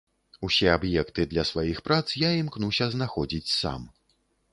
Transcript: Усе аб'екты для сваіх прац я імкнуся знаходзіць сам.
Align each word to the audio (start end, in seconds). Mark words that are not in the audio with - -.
Усе 0.45 0.69
аб'екты 0.75 1.25
для 1.33 1.43
сваіх 1.49 1.81
прац 1.89 1.99
я 2.21 2.31
імкнуся 2.39 2.87
знаходзіць 2.95 3.53
сам. 3.59 3.85